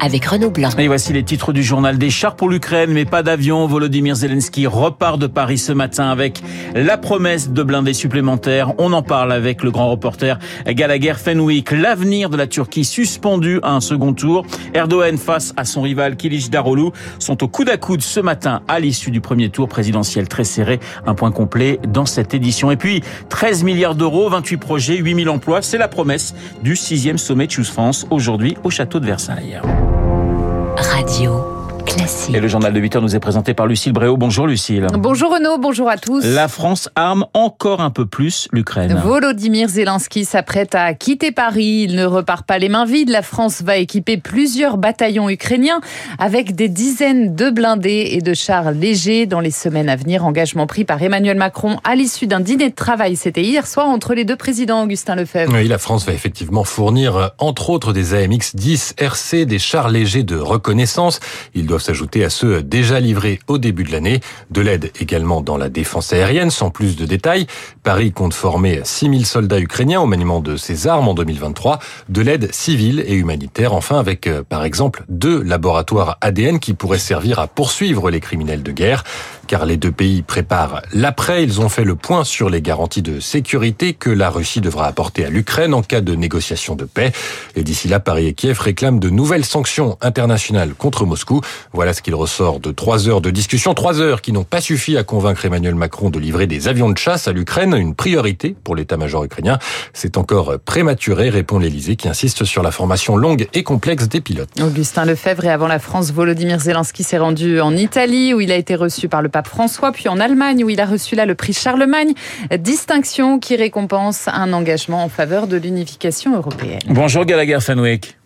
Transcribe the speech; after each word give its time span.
avec 0.00 0.24
Renaud 0.24 0.50
Blanc. 0.50 0.70
Et 0.78 0.88
voici 0.88 1.12
les 1.12 1.22
titres 1.22 1.52
du 1.52 1.62
journal 1.62 1.98
des 1.98 2.10
chars 2.10 2.36
pour 2.36 2.48
l'Ukraine, 2.48 2.90
mais 2.92 3.04
pas 3.04 3.22
d'avion. 3.22 3.66
Volodymyr 3.66 4.14
Zelensky 4.14 4.66
repart 4.66 5.18
de 5.18 5.26
Paris 5.26 5.58
ce 5.58 5.72
matin 5.72 6.08
avec 6.08 6.42
la 6.74 6.98
promesse 6.98 7.50
de 7.50 7.62
blindés 7.62 7.94
supplémentaires. 7.94 8.72
On 8.78 8.92
en 8.92 9.02
parle 9.02 9.32
avec 9.32 9.62
le 9.62 9.70
grand 9.70 9.90
reporter 9.90 10.38
Gallagher 10.66 11.14
Fenwick. 11.14 11.70
L'avenir 11.70 12.30
de 12.30 12.36
la 12.36 12.46
Turquie 12.46 12.84
suspendu 12.84 13.60
à 13.62 13.72
un 13.72 13.80
second 13.80 14.12
tour. 14.12 14.44
Erdogan 14.74 15.18
face 15.18 15.52
à 15.56 15.64
son 15.64 15.82
rival 15.82 16.16
Kilic 16.16 16.50
Daroglu 16.50 16.90
sont 17.18 17.42
au 17.42 17.48
coude 17.48 17.68
à 17.68 17.76
coude 17.76 18.02
ce 18.02 18.20
matin 18.20 18.62
à 18.68 18.80
l'issue 18.80 19.10
du 19.10 19.20
premier 19.20 19.50
tour 19.50 19.68
présidentiel 19.68 20.28
très 20.28 20.44
serré. 20.44 20.80
Un 21.06 21.14
point 21.14 21.32
complet 21.32 21.80
dans 21.88 22.06
cette 22.06 22.34
édition. 22.34 22.70
Et 22.70 22.76
puis 22.76 23.02
13 23.28 23.64
milliards 23.64 23.94
d'euros, 23.94 24.28
28 24.28 24.56
projets, 24.58 24.96
8000 24.96 25.28
emplois. 25.28 25.62
C'est 25.62 25.78
la 25.78 25.88
promesse 25.88 26.34
du 26.62 26.76
sixième 26.76 27.18
sommet 27.18 27.48
Choose 27.48 27.70
France 27.70 28.06
aujourd'hui 28.10 28.56
au 28.64 28.70
château 28.70 29.00
de 29.00 29.06
Versailles. 29.06 29.60
Radio. 31.08 31.57
Classique. 31.98 32.34
Et 32.34 32.40
le 32.40 32.46
journal 32.46 32.72
de 32.72 32.78
8 32.78 32.96
heures 32.96 33.02
nous 33.02 33.16
est 33.16 33.20
présenté 33.20 33.54
par 33.54 33.66
Lucille 33.66 33.92
Bréau. 33.92 34.16
Bonjour 34.16 34.46
Lucille. 34.46 34.86
Bonjour 34.94 35.32
Renaud, 35.32 35.58
bonjour 35.58 35.88
à 35.88 35.96
tous. 35.96 36.24
La 36.24 36.46
France 36.46 36.88
arme 36.94 37.26
encore 37.34 37.80
un 37.80 37.90
peu 37.90 38.06
plus 38.06 38.48
l'Ukraine. 38.52 38.94
Volodymyr 39.02 39.68
Zelensky 39.68 40.24
s'apprête 40.24 40.76
à 40.76 40.94
quitter 40.94 41.32
Paris. 41.32 41.86
Il 41.88 41.96
ne 41.96 42.04
repart 42.04 42.46
pas 42.46 42.58
les 42.58 42.68
mains 42.68 42.84
vides. 42.84 43.08
La 43.08 43.22
France 43.22 43.62
va 43.62 43.76
équiper 43.78 44.16
plusieurs 44.16 44.78
bataillons 44.78 45.28
ukrainiens 45.28 45.80
avec 46.18 46.54
des 46.54 46.68
dizaines 46.68 47.34
de 47.34 47.50
blindés 47.50 48.10
et 48.12 48.20
de 48.20 48.32
chars 48.32 48.70
légers 48.70 49.26
dans 49.26 49.40
les 49.40 49.50
semaines 49.50 49.88
à 49.88 49.96
venir. 49.96 50.24
Engagement 50.24 50.68
pris 50.68 50.84
par 50.84 51.02
Emmanuel 51.02 51.36
Macron 51.36 51.78
à 51.82 51.96
l'issue 51.96 52.28
d'un 52.28 52.40
dîner 52.40 52.70
de 52.70 52.74
travail. 52.76 53.16
C'était 53.16 53.42
hier 53.42 53.66
soir 53.66 53.88
entre 53.88 54.14
les 54.14 54.24
deux 54.24 54.36
présidents, 54.36 54.84
Augustin 54.84 55.16
Lefebvre. 55.16 55.52
Oui, 55.52 55.66
la 55.66 55.78
France 55.78 56.06
va 56.06 56.12
effectivement 56.12 56.62
fournir, 56.62 57.32
entre 57.38 57.70
autres, 57.70 57.92
des 57.92 58.14
AMX-10 58.14 58.94
RC, 58.98 59.46
des 59.46 59.58
chars 59.58 59.88
légers 59.88 60.22
de 60.22 60.36
reconnaissance. 60.36 61.18
Ils 61.54 61.66
doivent 61.66 61.87
s'ajouter 61.88 62.22
à 62.22 62.28
ceux 62.28 62.62
déjà 62.62 63.00
livrés 63.00 63.38
au 63.48 63.56
début 63.56 63.82
de 63.82 63.92
l'année. 63.92 64.20
De 64.50 64.60
l'aide 64.60 64.92
également 65.00 65.40
dans 65.40 65.56
la 65.56 65.70
défense 65.70 66.12
aérienne, 66.12 66.50
sans 66.50 66.68
plus 66.68 66.96
de 66.96 67.06
détails. 67.06 67.46
Paris 67.82 68.12
compte 68.12 68.34
former 68.34 68.82
6000 68.84 69.24
soldats 69.24 69.58
ukrainiens 69.58 70.02
au 70.02 70.06
maniement 70.06 70.40
de 70.40 70.58
ses 70.58 70.86
armes 70.86 71.08
en 71.08 71.14
2023. 71.14 71.78
De 72.10 72.20
l'aide 72.20 72.52
civile 72.52 73.02
et 73.06 73.14
humanitaire, 73.14 73.72
enfin, 73.72 73.98
avec, 73.98 74.26
euh, 74.26 74.42
par 74.46 74.64
exemple, 74.64 75.04
deux 75.08 75.42
laboratoires 75.42 76.18
ADN 76.20 76.58
qui 76.58 76.74
pourraient 76.74 76.98
servir 76.98 77.38
à 77.38 77.46
poursuivre 77.46 78.10
les 78.10 78.20
criminels 78.20 78.62
de 78.62 78.72
guerre 78.72 79.02
car 79.48 79.66
les 79.66 79.76
deux 79.76 79.90
pays 79.90 80.22
préparent 80.22 80.82
l'après. 80.92 81.42
Ils 81.42 81.60
ont 81.60 81.68
fait 81.68 81.82
le 81.82 81.96
point 81.96 82.22
sur 82.22 82.50
les 82.50 82.62
garanties 82.62 83.02
de 83.02 83.18
sécurité 83.18 83.94
que 83.94 84.10
la 84.10 84.30
Russie 84.30 84.60
devra 84.60 84.86
apporter 84.86 85.24
à 85.24 85.30
l'Ukraine 85.30 85.74
en 85.74 85.82
cas 85.82 86.02
de 86.02 86.14
négociation 86.14 86.76
de 86.76 86.84
paix. 86.84 87.12
Et 87.56 87.64
d'ici 87.64 87.88
là, 87.88 87.98
Paris 87.98 88.26
et 88.26 88.34
Kiev 88.34 88.60
réclament 88.60 89.00
de 89.00 89.10
nouvelles 89.10 89.46
sanctions 89.46 89.96
internationales 90.02 90.74
contre 90.74 91.06
Moscou. 91.06 91.40
Voilà 91.72 91.92
ce 91.92 92.02
qu'il 92.02 92.14
ressort 92.14 92.60
de 92.60 92.70
trois 92.70 93.08
heures 93.08 93.20
de 93.20 93.30
discussion. 93.30 93.74
Trois 93.74 94.00
heures 94.00 94.22
qui 94.22 94.32
n'ont 94.32 94.44
pas 94.44 94.60
suffi 94.60 94.96
à 94.96 95.04
convaincre 95.04 95.44
Emmanuel 95.44 95.74
Macron 95.74 96.10
de 96.10 96.18
livrer 96.18 96.46
des 96.46 96.68
avions 96.68 96.88
de 96.90 96.98
chasse 96.98 97.28
à 97.28 97.32
l'Ukraine, 97.32 97.74
une 97.74 97.94
priorité 97.94 98.56
pour 98.64 98.74
l'état-major 98.74 99.24
ukrainien. 99.24 99.58
C'est 99.92 100.16
encore 100.16 100.58
prématuré, 100.64 101.28
répond 101.28 101.58
l'Elysée, 101.58 101.96
qui 101.96 102.08
insiste 102.08 102.44
sur 102.44 102.62
la 102.62 102.70
formation 102.70 103.16
longue 103.16 103.48
et 103.54 103.62
complexe 103.62 104.08
des 104.08 104.20
pilotes. 104.20 104.50
Augustin 104.60 105.04
Lefebvre 105.04 105.44
et 105.44 105.50
avant 105.50 105.68
la 105.68 105.78
France, 105.78 106.12
Volodymyr 106.12 106.58
Zelensky 106.58 107.02
s'est 107.02 107.18
rendu 107.18 107.60
en 107.60 107.76
Italie 107.76 108.34
où 108.34 108.40
il 108.40 108.52
a 108.52 108.56
été 108.56 108.74
reçu 108.74 109.08
par 109.08 109.22
le 109.22 109.28
pape 109.28 109.48
François, 109.48 109.92
puis 109.92 110.08
en 110.08 110.20
Allemagne 110.20 110.64
où 110.64 110.70
il 110.70 110.80
a 110.80 110.86
reçu 110.86 111.14
là 111.14 111.26
le 111.26 111.34
prix 111.34 111.52
Charlemagne, 111.52 112.12
distinction 112.58 113.38
qui 113.38 113.56
récompense 113.56 114.28
un 114.28 114.52
engagement 114.52 115.04
en 115.04 115.08
faveur 115.08 115.46
de 115.46 115.56
l'unification 115.56 116.36
européenne. 116.36 116.80
Bonjour 116.88 117.24
Gallagher 117.24 117.58
Fenwick. 117.60 118.16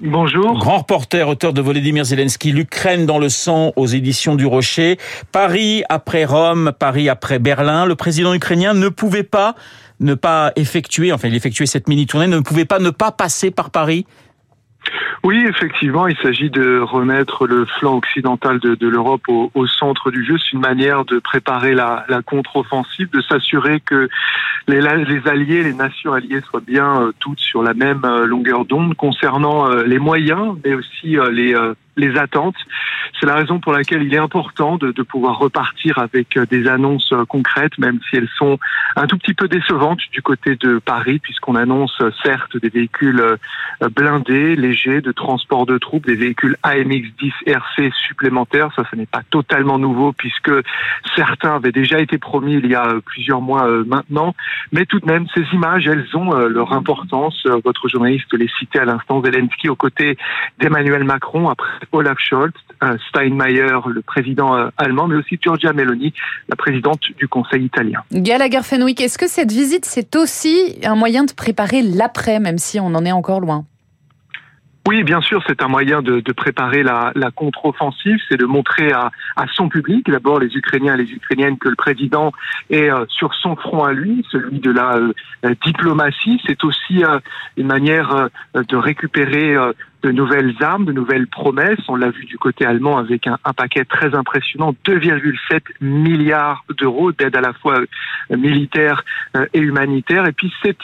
Bonjour. 0.00 0.56
Grand 0.58 0.78
reporter, 0.78 1.26
auteur 1.26 1.52
de 1.52 1.60
Volodymyr 1.60 2.04
Zelensky, 2.04 2.52
l'Ukraine 2.52 3.04
dans 3.04 3.18
le 3.18 3.28
sang 3.28 3.72
aux 3.74 3.88
éditions 3.88 4.36
du 4.36 4.46
Rocher. 4.46 4.96
Paris 5.32 5.82
après 5.88 6.24
Rome, 6.24 6.70
Paris 6.78 7.08
après 7.08 7.40
Berlin. 7.40 7.84
Le 7.84 7.96
président 7.96 8.32
ukrainien 8.32 8.74
ne 8.74 8.88
pouvait 8.90 9.24
pas 9.24 9.56
ne 9.98 10.14
pas 10.14 10.52
effectuer, 10.54 11.12
enfin 11.12 11.26
il 11.26 11.34
effectuait 11.34 11.66
cette 11.66 11.88
mini-tournée, 11.88 12.28
ne 12.28 12.38
pouvait 12.38 12.64
pas 12.64 12.78
ne 12.78 12.90
pas 12.90 13.10
passer 13.10 13.50
par 13.50 13.70
Paris 13.70 14.06
oui, 15.24 15.44
effectivement, 15.48 16.06
il 16.06 16.16
s'agit 16.18 16.50
de 16.50 16.80
remettre 16.80 17.46
le 17.46 17.64
flanc 17.64 17.96
occidental 17.96 18.60
de, 18.60 18.88
l'Europe 18.88 19.22
au, 19.28 19.66
centre 19.66 20.10
du 20.10 20.24
jeu. 20.24 20.36
C'est 20.38 20.52
une 20.52 20.60
manière 20.60 21.04
de 21.04 21.18
préparer 21.18 21.74
la, 21.74 22.04
la 22.08 22.22
contre-offensive, 22.22 23.10
de 23.10 23.20
s'assurer 23.22 23.80
que 23.80 24.08
les, 24.68 24.80
les, 24.80 25.28
alliés, 25.28 25.62
les 25.62 25.74
nations 25.74 26.12
alliées 26.12 26.40
soient 26.48 26.62
bien 26.66 27.02
euh, 27.02 27.12
toutes 27.18 27.40
sur 27.40 27.62
la 27.62 27.74
même 27.74 28.04
euh, 28.04 28.26
longueur 28.26 28.64
d'onde 28.64 28.94
concernant 28.94 29.70
euh, 29.70 29.84
les 29.84 29.98
moyens, 29.98 30.56
mais 30.64 30.74
aussi 30.74 31.16
les 31.32 31.54
les 31.98 32.16
attentes. 32.16 32.56
C'est 33.20 33.26
la 33.26 33.34
raison 33.34 33.58
pour 33.58 33.72
laquelle 33.72 34.02
il 34.02 34.14
est 34.14 34.18
important 34.18 34.76
de, 34.76 34.92
de, 34.92 35.02
pouvoir 35.02 35.38
repartir 35.38 35.98
avec 35.98 36.38
des 36.38 36.68
annonces 36.68 37.12
concrètes, 37.28 37.76
même 37.78 37.98
si 38.08 38.16
elles 38.16 38.28
sont 38.36 38.58
un 38.96 39.06
tout 39.06 39.18
petit 39.18 39.34
peu 39.34 39.48
décevantes 39.48 40.00
du 40.12 40.22
côté 40.22 40.56
de 40.56 40.78
Paris, 40.78 41.18
puisqu'on 41.18 41.56
annonce 41.56 42.00
certes 42.22 42.56
des 42.56 42.68
véhicules 42.68 43.22
blindés, 43.94 44.56
légers, 44.56 45.00
de 45.00 45.12
transport 45.12 45.66
de 45.66 45.78
troupes, 45.78 46.06
des 46.06 46.14
véhicules 46.14 46.56
AMX-10 46.62 47.32
RC 47.46 47.90
supplémentaires. 48.06 48.70
Ça, 48.76 48.84
ce 48.90 48.96
n'est 48.96 49.06
pas 49.06 49.22
totalement 49.30 49.78
nouveau, 49.78 50.12
puisque 50.12 50.52
certains 51.16 51.56
avaient 51.56 51.72
déjà 51.72 51.98
été 51.98 52.18
promis 52.18 52.54
il 52.54 52.66
y 52.66 52.74
a 52.74 52.94
plusieurs 53.04 53.40
mois 53.40 53.66
maintenant. 53.86 54.34
Mais 54.72 54.86
tout 54.86 55.00
de 55.00 55.06
même, 55.06 55.26
ces 55.34 55.44
images, 55.52 55.86
elles 55.86 56.06
ont 56.14 56.32
leur 56.32 56.72
importance. 56.72 57.46
Votre 57.64 57.88
journaliste 57.88 58.32
les 58.34 58.48
citait 58.58 58.80
à 58.80 58.84
l'instant, 58.84 59.22
Zelensky 59.22 59.68
aux 59.68 59.76
côtés 59.76 60.16
d'Emmanuel 60.58 61.04
Macron, 61.04 61.48
après 61.48 61.68
Olaf 61.92 62.18
Scholz, 62.18 62.52
Steinmeier, 63.08 63.78
le 63.88 64.02
président 64.02 64.70
allemand, 64.76 65.08
mais 65.08 65.16
aussi 65.16 65.38
Giorgia 65.40 65.72
Meloni, 65.72 66.12
la 66.48 66.56
présidente 66.56 67.00
du 67.16 67.28
Conseil 67.28 67.64
italien. 67.64 68.02
Gallagher 68.12 68.62
Fenwick, 68.62 69.00
est-ce 69.00 69.18
que 69.18 69.28
cette 69.28 69.50
visite, 69.50 69.84
c'est 69.84 70.16
aussi 70.16 70.78
un 70.84 70.94
moyen 70.94 71.24
de 71.24 71.32
préparer 71.32 71.82
l'après, 71.82 72.40
même 72.40 72.58
si 72.58 72.78
on 72.78 72.86
en 72.94 73.04
est 73.04 73.12
encore 73.12 73.40
loin? 73.40 73.64
Oui, 74.88 75.02
bien 75.02 75.20
sûr, 75.20 75.42
c'est 75.46 75.60
un 75.62 75.68
moyen 75.68 76.00
de, 76.00 76.20
de 76.20 76.32
préparer 76.32 76.82
la, 76.82 77.12
la 77.14 77.30
contre-offensive, 77.30 78.16
c'est 78.26 78.38
de 78.38 78.46
montrer 78.46 78.90
à, 78.90 79.10
à 79.36 79.44
son 79.52 79.68
public, 79.68 80.10
d'abord 80.10 80.40
les 80.40 80.56
Ukrainiens 80.56 80.94
et 80.94 81.04
les 81.04 81.12
Ukrainiennes, 81.12 81.58
que 81.58 81.68
le 81.68 81.76
président 81.76 82.32
est 82.70 82.90
euh, 82.90 83.04
sur 83.10 83.34
son 83.34 83.54
front 83.54 83.84
à 83.84 83.92
lui, 83.92 84.24
celui 84.30 84.60
de 84.60 84.70
la 84.70 84.96
euh, 84.96 85.54
diplomatie. 85.62 86.40
C'est 86.46 86.64
aussi 86.64 87.04
euh, 87.04 87.18
une 87.58 87.66
manière 87.66 88.30
de 88.54 88.76
récupérer 88.76 89.56
de 90.02 90.10
nouvelles 90.10 90.54
armes, 90.62 90.86
de 90.86 90.92
nouvelles 90.92 91.26
promesses. 91.26 91.80
On 91.88 91.96
l'a 91.96 92.08
vu 92.08 92.24
du 92.24 92.38
côté 92.38 92.64
allemand 92.64 92.96
avec 92.96 93.26
un, 93.26 93.36
un 93.44 93.52
paquet 93.52 93.84
très 93.84 94.14
impressionnant, 94.14 94.74
2,7 94.86 95.60
milliards 95.82 96.64
d'euros 96.78 97.12
d'aide 97.12 97.36
à 97.36 97.42
la 97.42 97.52
fois 97.52 97.78
militaire 98.30 99.04
et 99.52 99.58
humanitaire. 99.58 100.26
Et 100.26 100.32
puis 100.32 100.50
c'est 100.62 100.78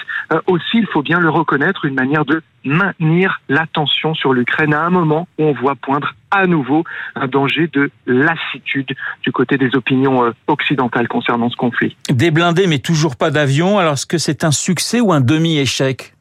aussi, 0.46 0.78
il 0.78 0.86
faut 0.88 1.02
bien 1.02 1.20
le 1.20 1.30
reconnaître, 1.30 1.86
une 1.86 1.94
manière 1.94 2.26
de 2.26 2.42
maintenir 2.64 3.40
l'attention 3.48 4.14
sur 4.14 4.32
l'Ukraine 4.32 4.74
à 4.74 4.82
un 4.82 4.90
moment 4.90 5.28
où 5.38 5.44
on 5.44 5.52
voit 5.52 5.74
poindre 5.74 6.14
à 6.30 6.46
nouveau 6.46 6.84
un 7.14 7.26
danger 7.26 7.68
de 7.72 7.90
lassitude 8.06 8.94
du 9.22 9.32
côté 9.32 9.56
des 9.56 9.74
opinions 9.76 10.32
occidentales 10.46 11.08
concernant 11.08 11.50
ce 11.50 11.56
conflit. 11.56 11.96
Des 12.08 12.30
blindés 12.30 12.66
mais 12.66 12.78
toujours 12.78 13.16
pas 13.16 13.30
d'avions, 13.30 13.78
alors 13.78 13.94
est-ce 13.94 14.06
que 14.06 14.18
c'est 14.18 14.44
un 14.44 14.50
succès 14.50 15.00
ou 15.00 15.12
un 15.12 15.20
demi-échec? 15.20 16.14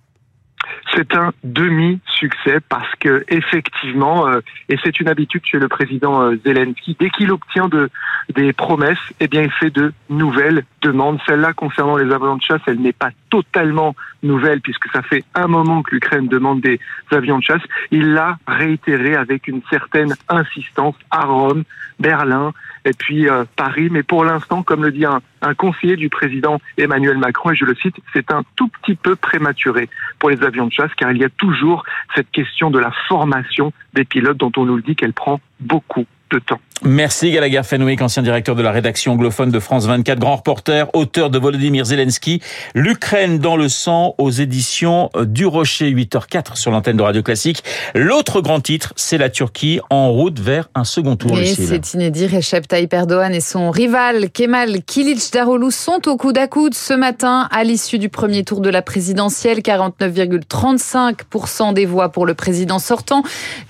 C'est 0.95 1.15
un 1.15 1.33
demi-succès 1.43 2.59
parce 2.69 2.93
que 2.99 3.23
effectivement, 3.27 4.27
euh, 4.27 4.41
et 4.69 4.77
c'est 4.83 4.99
une 4.99 5.07
habitude 5.07 5.41
chez 5.45 5.59
le 5.59 5.67
président 5.67 6.21
euh, 6.21 6.35
Zelensky, 6.45 6.95
dès 6.99 7.09
qu'il 7.09 7.31
obtient 7.31 7.67
de, 7.67 7.89
des 8.33 8.53
promesses, 8.53 8.97
eh 9.19 9.27
bien, 9.27 9.43
il 9.43 9.51
fait 9.51 9.69
de 9.69 9.93
nouvelles 10.09 10.63
demandes. 10.81 11.19
Celle-là, 11.25 11.53
concernant 11.53 11.97
les 11.97 12.11
avions 12.13 12.35
de 12.35 12.41
chasse, 12.41 12.61
elle 12.67 12.79
n'est 12.79 12.93
pas 12.93 13.11
totalement 13.29 13.95
nouvelle 14.21 14.61
puisque 14.61 14.87
ça 14.91 15.01
fait 15.01 15.23
un 15.35 15.47
moment 15.47 15.81
que 15.81 15.95
l'Ukraine 15.95 16.27
demande 16.27 16.61
des 16.61 16.79
avions 17.11 17.39
de 17.39 17.43
chasse. 17.43 17.61
Il 17.91 18.13
l'a 18.13 18.37
réitéré 18.47 19.15
avec 19.15 19.47
une 19.47 19.61
certaine 19.69 20.13
insistance 20.29 20.95
à 21.11 21.25
Rome, 21.25 21.63
Berlin 21.99 22.53
et 22.85 22.91
puis 22.93 23.29
euh, 23.29 23.45
Paris. 23.55 23.89
Mais 23.91 24.03
pour 24.03 24.23
l'instant, 24.25 24.63
comme 24.63 24.83
le 24.83 24.91
dit 24.91 25.05
un, 25.05 25.21
un 25.41 25.53
conseiller 25.53 25.95
du 25.95 26.09
président 26.09 26.59
Emmanuel 26.77 27.17
Macron, 27.17 27.51
et 27.51 27.55
je 27.55 27.65
le 27.65 27.75
cite, 27.75 27.95
c'est 28.13 28.31
un 28.31 28.43
tout 28.55 28.67
petit 28.67 28.95
peu 28.95 29.15
prématuré 29.15 29.89
pour 30.19 30.29
les 30.29 30.43
avions 30.43 30.67
de 30.67 30.71
chasse 30.71 30.82
car 30.95 31.11
il 31.11 31.17
y 31.17 31.23
a 31.23 31.29
toujours 31.29 31.83
cette 32.15 32.29
question 32.31 32.71
de 32.71 32.79
la 32.79 32.91
formation 33.07 33.73
des 33.93 34.05
pilotes 34.05 34.37
dont 34.37 34.51
on 34.57 34.65
nous 34.65 34.81
dit 34.81 34.95
qu'elle 34.95 35.13
prend 35.13 35.39
beaucoup 35.59 36.05
de 36.31 36.39
temps. 36.39 36.61
Merci 36.85 37.31
Gallagher 37.31 37.61
Fenwick, 37.63 38.01
ancien 38.01 38.23
directeur 38.23 38.55
de 38.55 38.61
la 38.61 38.71
rédaction 38.71 39.13
anglophone 39.13 39.51
de 39.51 39.59
France 39.59 39.85
24, 39.85 40.19
grand 40.19 40.35
reporter, 40.35 40.89
auteur 40.93 41.29
de 41.29 41.39
Volodymyr 41.39 41.85
Zelensky, 41.85 42.41
l'Ukraine 42.75 43.39
dans 43.39 43.55
le 43.55 43.69
sang 43.69 44.15
aux 44.17 44.31
éditions 44.31 45.09
du 45.23 45.45
Rocher, 45.45 45.89
8h04 45.89 46.57
sur 46.57 46.71
l'antenne 46.71 46.97
de 46.97 47.03
Radio 47.03 47.23
Classique. 47.23 47.63
L'autre 47.95 48.41
grand 48.41 48.59
titre, 48.59 48.91
c'est 48.97 49.17
la 49.17 49.29
Turquie 49.29 49.79
en 49.89 50.11
route 50.11 50.41
vers 50.41 50.67
un 50.75 50.83
second 50.83 51.15
tour. 51.15 51.39
Et 51.39 51.45
c'est 51.45 51.93
inédit, 51.93 52.27
Recep 52.27 52.67
Tayyip 52.67 52.93
Erdogan 52.93 53.33
et 53.33 53.39
son 53.39 53.71
rival 53.71 54.29
Kemal 54.29 54.83
Kılıçdaroğlu 54.83 55.71
sont 55.71 56.09
au 56.09 56.17
coude 56.17 56.37
à 56.37 56.47
coude 56.47 56.73
ce 56.73 56.93
matin 56.93 57.47
à 57.49 57.63
l'issue 57.63 57.97
du 57.97 58.09
premier 58.09 58.43
tour 58.43 58.59
de 58.59 58.69
la 58.69 58.81
présidentielle, 58.81 59.59
49,35% 59.59 61.73
des 61.73 61.85
voix 61.85 62.09
pour 62.09 62.25
le 62.25 62.33
président 62.33 62.79
sortant, 62.79 63.23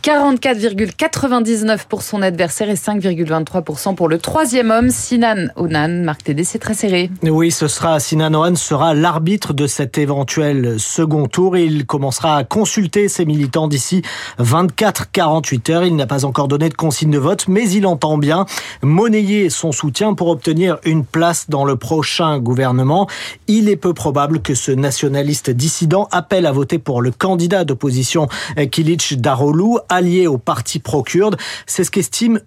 44,99% 0.04 1.86
pour 1.88 2.01
son 2.01 2.24
adversaire 2.24 2.71
et 2.71 2.75
5,23% 3.04 3.96
pour 3.96 4.08
le 4.08 4.18
troisième 4.18 4.72
homme, 4.72 4.90
Sinan 4.90 5.48
Onan. 5.56 6.04
Marc 6.04 6.24
Tédé, 6.24 6.44
c'est 6.44 6.60
très 6.60 6.74
serré. 6.74 7.10
Oui, 7.24 7.52
ce 7.52 7.68
sera 7.68 8.00
Sinan 8.00 8.34
Onan 8.34 8.56
sera 8.56 8.94
l'arbitre 8.94 9.54
de 9.54 9.68
cet 9.68 9.98
éventuel 9.98 10.80
second 10.80 11.28
tour 11.28 11.58
il 11.58 11.86
commencera 11.86 12.38
à 12.38 12.44
consulter 12.44 13.08
ses 13.08 13.26
militants 13.26 13.68
d'ici 13.68 14.02
24-48 14.40 15.72
heures. 15.72 15.84
Il 15.84 15.96
n'a 15.96 16.08
pas 16.08 16.26
encore 16.26 16.48
donné 16.48 16.70
de 16.70 16.74
consigne 16.74 17.12
de 17.12 17.18
vote, 17.18 17.48
mais 17.48 17.70
il 17.70 17.86
entend 17.86 18.18
bien 18.18 18.46
monnayer 18.82 19.50
son 19.50 19.72
soutien 19.72 20.14
pour 20.14 20.30
obtenir 20.30 20.78
une 20.86 21.06
place 21.06 21.50
dans 21.50 21.66
le 21.66 21.76
prochain 21.76 22.40
gouvernement. 22.40 23.08
Il 23.48 23.70
est 23.70 23.76
peu 23.76 23.94
probable 23.94 24.42
que 24.42 24.56
ce 24.56 24.72
nationaliste 24.72 25.50
dissident 25.50 26.08
appelle 26.12 26.46
à 26.46 26.52
voter 26.52 26.80
pour 26.80 27.02
le 27.02 27.12
candidat 27.12 27.66
d'opposition 27.66 28.28
Kilic 28.72 29.20
Darolu, 29.20 29.78
allié 29.90 30.28
au 30.28 30.38
parti 30.38 30.80
pro-kurde. 30.80 31.38
C'est 31.66 31.84
ce 31.84 31.92
qu'estime 31.92 32.40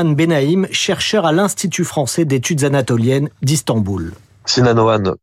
Yohanan 0.00 0.14
Benaïm, 0.14 0.66
chercheur 0.70 1.26
à 1.26 1.32
l'Institut 1.32 1.84
français 1.84 2.24
d'études 2.24 2.64
anatoliennes 2.64 3.28
d'Istanbul. 3.42 4.14
Sinan 4.46 4.74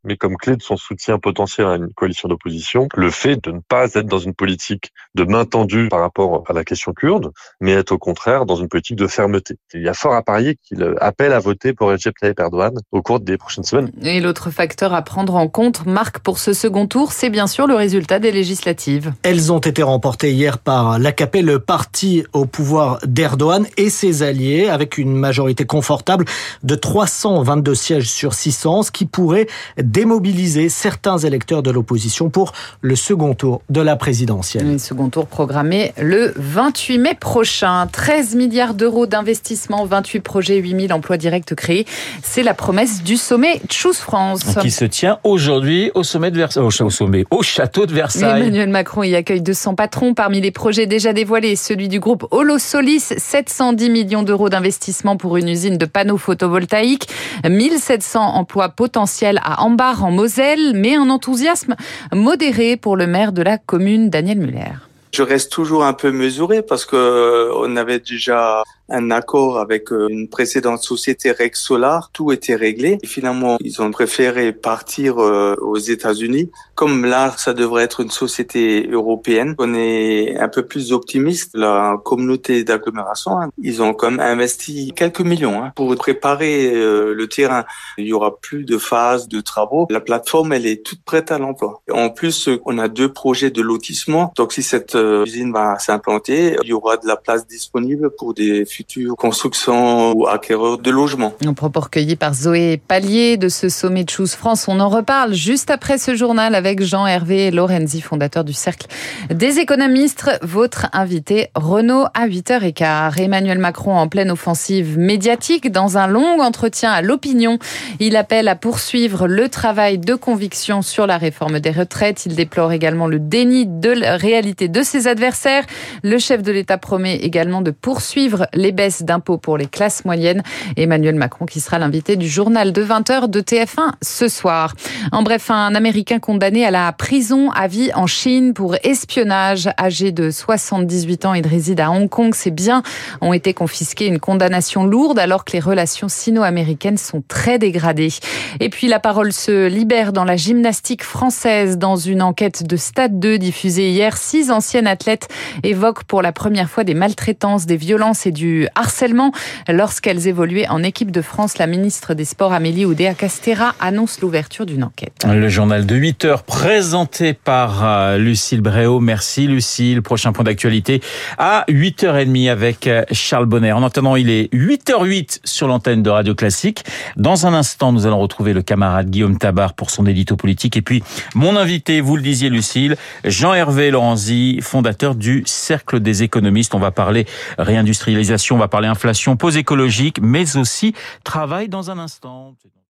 met 0.03 0.15
comme 0.15 0.37
clé 0.37 0.55
de 0.55 0.61
son 0.61 0.77
soutien 0.77 1.17
potentiel 1.19 1.67
à 1.67 1.75
une 1.75 1.91
coalition 1.93 2.29
d'opposition 2.29 2.87
le 2.95 3.09
fait 3.09 3.43
de 3.43 3.51
ne 3.51 3.59
pas 3.59 3.93
être 3.95 4.05
dans 4.05 4.19
une 4.19 4.33
politique 4.33 4.91
de 5.15 5.23
main 5.23 5.45
tendue 5.45 5.89
par 5.89 6.01
rapport 6.01 6.43
à 6.47 6.53
la 6.53 6.63
question 6.63 6.93
kurde, 6.93 7.31
mais 7.59 7.71
être 7.71 7.91
au 7.91 7.97
contraire 7.97 8.45
dans 8.45 8.55
une 8.55 8.69
politique 8.69 8.95
de 8.95 9.07
fermeté. 9.07 9.55
Il 9.73 9.81
y 9.81 9.89
a 9.89 9.93
fort 9.93 10.13
à 10.13 10.21
parier 10.21 10.57
qu'il 10.63 10.95
appelle 11.01 11.33
à 11.33 11.39
voter 11.39 11.73
pour 11.73 11.89
Recep 11.89 12.15
Tayyip 12.17 12.39
Erdogan 12.39 12.73
au 12.91 13.01
cours 13.01 13.19
des 13.19 13.37
prochaines 13.37 13.63
semaines. 13.63 13.91
Et 14.01 14.21
l'autre 14.21 14.51
facteur 14.51 14.93
à 14.93 15.01
prendre 15.01 15.35
en 15.35 15.47
compte, 15.47 15.85
Marc, 15.85 16.19
pour 16.19 16.37
ce 16.39 16.53
second 16.53 16.87
tour, 16.87 17.11
c'est 17.11 17.29
bien 17.29 17.47
sûr 17.47 17.67
le 17.67 17.75
résultat 17.75 18.19
des 18.19 18.31
législatives. 18.31 19.13
Elles 19.23 19.51
ont 19.51 19.59
été 19.59 19.83
remportées 19.83 20.31
hier 20.31 20.59
par 20.59 20.99
l'AKP, 20.99 21.37
le 21.41 21.59
parti 21.59 22.23
au 22.33 22.45
pouvoir 22.45 22.99
d'Erdogan 23.05 23.65
et 23.77 23.89
ses 23.89 24.23
alliés, 24.23 24.69
avec 24.69 24.97
une 24.97 25.13
majorité 25.13 25.65
confortable 25.65 26.25
de 26.63 26.75
322 26.75 27.75
sièges 27.75 28.09
sur 28.09 28.33
600, 28.33 28.83
ce 28.83 28.91
qui 28.91 29.05
pourrait 29.17 29.47
démobiliser 29.81 30.69
certains 30.69 31.17
électeurs 31.17 31.63
de 31.63 31.71
l'opposition 31.71 32.29
pour 32.29 32.51
le 32.81 32.95
second 32.95 33.33
tour 33.33 33.63
de 33.71 33.81
la 33.81 33.95
présidentielle. 33.95 34.73
Le 34.73 34.77
second 34.77 35.09
tour 35.09 35.25
programmé 35.25 35.91
le 35.99 36.33
28 36.35 36.99
mai 36.99 37.15
prochain. 37.19 37.87
13 37.91 38.35
milliards 38.35 38.75
d'euros 38.75 39.07
d'investissement, 39.07 39.87
28 39.87 40.19
projets, 40.19 40.57
8000 40.57 40.93
emplois 40.93 41.17
directs 41.17 41.55
créés. 41.55 41.87
C'est 42.21 42.43
la 42.43 42.53
promesse 42.53 43.01
du 43.01 43.17
sommet 43.17 43.59
Choose 43.71 43.97
France. 43.97 44.43
Qui 44.61 44.69
se 44.69 44.85
tient 44.85 45.17
aujourd'hui 45.23 45.89
au 45.95 46.03
sommet 46.03 46.29
de 46.29 46.37
Versailles, 46.37 46.61
au, 46.61 46.89
sommet, 46.91 47.25
au 47.31 47.41
château 47.41 47.87
de 47.87 47.95
Versailles. 47.95 48.39
Emmanuel 48.39 48.69
Macron 48.69 49.01
y 49.01 49.15
accueille 49.15 49.41
200 49.41 49.73
patrons. 49.73 50.13
Parmi 50.13 50.41
les 50.41 50.51
projets 50.51 50.85
déjà 50.85 51.11
dévoilés, 51.11 51.55
celui 51.55 51.87
du 51.87 51.99
groupe 51.99 52.27
Holosolis, 52.29 53.15
710 53.17 53.89
millions 53.89 54.21
d'euros 54.21 54.49
d'investissement 54.49 55.17
pour 55.17 55.37
une 55.37 55.49
usine 55.49 55.79
de 55.79 55.85
panneaux 55.85 56.19
photovoltaïques, 56.19 57.07
1700 57.47 58.19
emplois 58.19 58.69
potentiels 58.69 59.39
à 59.43 59.63
Ambar 59.63 60.03
en 60.03 60.11
Moselle, 60.11 60.73
mais 60.75 60.95
un 60.95 61.09
enthousiasme 61.09 61.75
modéré 62.13 62.77
pour 62.77 62.95
le 62.97 63.07
maire 63.07 63.31
de 63.31 63.41
la 63.41 63.57
commune, 63.57 64.09
Daniel 64.09 64.39
Muller. 64.39 64.73
Je 65.13 65.23
reste 65.23 65.51
toujours 65.51 65.83
un 65.85 65.93
peu 65.93 66.11
mesuré 66.11 66.61
parce 66.61 66.85
que 66.85 67.51
on 67.55 67.75
avait 67.75 67.99
déjà 67.99 68.63
un 68.89 69.11
accord 69.11 69.59
avec 69.59 69.91
euh, 69.91 70.07
une 70.09 70.29
précédente 70.29 70.81
société 70.81 71.31
Rex 71.31 71.61
Solar, 71.61 72.09
tout 72.11 72.31
était 72.31 72.55
réglé. 72.55 72.97
Et 73.03 73.07
finalement, 73.07 73.57
ils 73.61 73.81
ont 73.81 73.91
préféré 73.91 74.53
partir 74.53 75.19
euh, 75.19 75.55
aux 75.61 75.77
États-Unis. 75.77 76.51
Comme 76.75 77.05
là, 77.05 77.33
ça 77.37 77.53
devrait 77.53 77.83
être 77.83 78.01
une 78.01 78.11
société 78.11 78.87
européenne, 78.89 79.55
on 79.57 79.73
est 79.73 80.37
un 80.37 80.47
peu 80.47 80.65
plus 80.65 80.91
optimiste. 80.91 81.51
La 81.53 81.99
communauté 82.03 82.63
d'agglomération, 82.63 83.39
hein, 83.39 83.49
ils 83.61 83.81
ont 83.81 83.95
même 84.03 84.19
investi 84.19 84.93
quelques 84.95 85.21
millions 85.21 85.63
hein, 85.63 85.71
pour 85.75 85.93
préparer 85.95 86.71
euh, 86.73 87.13
le 87.13 87.27
terrain. 87.27 87.65
Il 87.97 88.05
y 88.05 88.13
aura 88.13 88.37
plus 88.37 88.63
de 88.63 88.77
phases 88.77 89.27
de 89.27 89.41
travaux. 89.41 89.87
La 89.89 89.99
plateforme, 89.99 90.53
elle 90.53 90.65
est 90.65 90.85
toute 90.85 91.03
prête 91.03 91.31
à 91.31 91.39
l'emploi. 91.39 91.81
En 91.91 92.09
plus, 92.09 92.49
on 92.65 92.77
a 92.77 92.87
deux 92.87 93.11
projets 93.11 93.49
de 93.49 93.61
lotissement. 93.61 94.31
Donc, 94.37 94.53
si 94.53 94.61
cette 94.61 94.95
usine 94.95 95.51
va 95.51 95.79
s'implanter, 95.79 96.57
il 96.63 96.69
y 96.69 96.73
aura 96.73 96.97
de 96.97 97.07
la 97.07 97.17
place 97.17 97.47
disponible 97.47 98.11
pour 98.11 98.33
des 98.33 98.65
futures 98.77 99.15
constructions 99.15 100.11
ou 100.11 100.27
acquéreurs 100.27 100.77
de 100.77 100.91
logements. 100.91 101.33
Un 101.43 101.55
propos 101.55 101.79
recueilli 101.79 102.15
par 102.15 102.35
Zoé 102.35 102.79
Pallier 102.87 103.35
de 103.35 103.49
ce 103.49 103.69
sommet 103.69 104.03
de 104.03 104.09
Choose 104.11 104.35
France. 104.35 104.67
On 104.67 104.79
en 104.79 104.87
reparle 104.87 105.33
juste 105.33 105.71
après 105.71 105.97
ce 105.97 106.13
journal 106.13 106.53
avec 106.53 106.83
Jean-Hervé 106.83 107.49
Lorenzi, 107.49 108.01
fondateur 108.01 108.43
du 108.43 108.53
Cercle 108.53 108.85
des 109.31 109.57
économistes. 109.57 110.29
Votre 110.43 110.89
invité, 110.93 111.47
Renaud, 111.55 112.05
à 112.13 112.27
8h15. 112.27 113.19
Emmanuel 113.19 113.57
Macron 113.57 113.95
en 113.95 114.07
pleine 114.07 114.29
offensive 114.29 114.99
médiatique 114.99 115.71
dans 115.71 115.97
un 115.97 116.05
long 116.05 116.39
entretien 116.39 116.91
à 116.91 117.01
l'opinion. 117.01 117.57
Il 117.99 118.15
appelle 118.15 118.47
à 118.47 118.55
poursuivre 118.55 119.27
le 119.27 119.49
travail 119.49 119.97
de 119.97 120.13
conviction 120.13 120.83
sur 120.83 121.07
la 121.07 121.17
réforme 121.17 121.59
des 121.59 121.71
retraites. 121.71 122.27
Il 122.27 122.35
déplore 122.35 122.71
également 122.71 123.07
le 123.07 123.17
déni 123.17 123.65
de 123.65 123.89
la 123.89 124.17
réalité 124.17 124.67
de 124.67 124.83
ses 124.83 125.07
adversaires. 125.07 125.65
Le 126.03 126.19
chef 126.19 126.43
de 126.43 126.51
l'État 126.51 126.77
promet 126.77 127.15
également 127.15 127.63
de 127.63 127.71
poursuivre 127.71 128.45
les 128.53 128.66
baisses 128.71 129.03
d'impôts 129.03 129.37
pour 129.37 129.57
les 129.57 129.67
classes 129.67 130.05
moyennes. 130.05 130.43
Emmanuel 130.75 131.15
Macron 131.15 131.45
qui 131.45 131.59
sera 131.59 131.79
l'invité 131.79 132.15
du 132.15 132.27
journal 132.27 132.71
de 132.71 132.83
20h 132.83 133.29
de 133.29 133.41
TF1 133.41 133.91
ce 134.01 134.27
soir. 134.27 134.73
En 135.11 135.23
bref, 135.23 135.51
un 135.51 135.75
Américain 135.75 136.19
condamné 136.19 136.65
à 136.65 136.71
la 136.71 136.91
prison 136.91 137.51
à 137.51 137.67
vie 137.67 137.91
en 137.93 138.07
Chine 138.07 138.53
pour 138.53 138.75
espionnage, 138.83 139.69
âgé 139.79 140.11
de 140.11 140.31
78 140.31 141.25
ans, 141.25 141.33
il 141.33 141.45
réside 141.45 141.79
à 141.79 141.91
Hong 141.91 142.09
Kong. 142.09 142.33
Ses 142.33 142.51
biens 142.51 142.83
ont 143.21 143.33
été 143.33 143.53
confisqués, 143.53 144.07
une 144.07 144.19
condamnation 144.19 144.85
lourde 144.85 145.19
alors 145.19 145.45
que 145.45 145.53
les 145.53 145.59
relations 145.59 146.09
sino-américaines 146.09 146.97
sont 146.97 147.23
très 147.27 147.59
dégradées. 147.59 148.13
Et 148.59 148.69
puis 148.69 148.87
la 148.87 148.99
parole 148.99 149.33
se 149.33 149.67
libère 149.67 150.13
dans 150.13 150.23
la 150.23 150.35
gymnastique 150.35 151.03
française 151.03 151.77
dans 151.77 151.95
une 151.95 152.21
enquête 152.21 152.65
de 152.65 152.77
Stade 152.77 153.19
2 153.19 153.37
diffusée 153.37 153.89
hier. 153.89 154.17
Six 154.17 154.51
anciennes 154.51 154.87
athlètes 154.87 155.27
évoquent 155.63 156.03
pour 156.03 156.21
la 156.21 156.31
première 156.31 156.69
fois 156.69 156.83
des 156.83 156.93
maltraitances, 156.93 157.65
des 157.65 157.77
violences 157.77 158.25
et 158.25 158.31
du 158.31 158.56
harcèlement 158.75 159.31
lorsqu'elles 159.69 160.27
évoluaient 160.27 160.67
en 160.67 160.83
équipe 160.83 161.11
de 161.11 161.21
France. 161.21 161.57
La 161.57 161.67
ministre 161.67 162.13
des 162.13 162.25
Sports 162.25 162.53
Amélie 162.53 162.85
Oudéa-Castera 162.85 163.75
annonce 163.79 164.21
l'ouverture 164.21 164.65
d'une 164.65 164.83
enquête. 164.83 165.25
Le 165.27 165.49
journal 165.49 165.85
de 165.85 165.95
8 165.95 166.25
heures 166.25 166.43
présenté 166.43 167.33
par 167.33 167.85
euh, 167.85 168.17
Lucille 168.17 168.61
Bréau. 168.61 168.99
Merci 168.99 169.47
Lucille. 169.47 170.01
Prochain 170.01 170.31
point 170.31 170.43
d'actualité 170.43 171.01
à 171.37 171.65
8h30 171.69 172.49
avec 172.49 172.87
euh, 172.87 173.03
Charles 173.11 173.45
Bonner. 173.45 173.71
En 173.71 173.83
attendant, 173.83 174.15
il 174.15 174.29
est 174.29 174.53
8h08 174.53 175.39
sur 175.43 175.67
l'antenne 175.67 176.03
de 176.03 176.09
Radio 176.09 176.35
Classique. 176.35 176.83
Dans 177.15 177.45
un 177.45 177.53
instant, 177.53 177.91
nous 177.91 178.05
allons 178.05 178.19
retrouver 178.19 178.53
le 178.53 178.61
camarade 178.61 179.09
Guillaume 179.09 179.37
Tabar 179.37 179.73
pour 179.73 179.89
son 179.89 180.05
édito 180.05 180.35
politique. 180.35 180.77
Et 180.77 180.81
puis, 180.81 181.03
mon 181.35 181.55
invité, 181.55 182.01
vous 182.01 182.15
le 182.15 182.21
disiez 182.21 182.49
Lucille, 182.49 182.95
Jean-Hervé 183.25 183.91
Lorenzi, 183.91 184.59
fondateur 184.61 185.15
du 185.15 185.43
Cercle 185.45 185.99
des 185.99 186.23
économistes. 186.23 186.75
On 186.75 186.79
va 186.79 186.91
parler 186.91 187.25
réindustrialisation, 187.57 188.46
on 188.55 188.57
va 188.57 188.67
parler 188.67 188.87
inflation, 188.87 189.35
pause 189.35 189.57
écologique, 189.57 190.19
mais 190.21 190.57
aussi 190.57 190.93
travail 191.23 191.69
dans 191.69 191.91
un 191.91 191.99
instant. 191.99 192.55